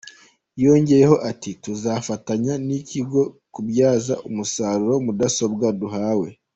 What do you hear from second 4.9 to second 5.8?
mudasobwa